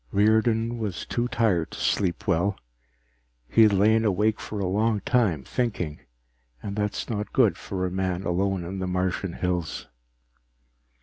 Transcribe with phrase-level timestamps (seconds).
[0.11, 2.57] _Riordan was too tired to sleep well.
[3.47, 5.99] He had lain awake for a long time, thinking,
[6.63, 9.89] and that is not good for a man alone in the Martian hills.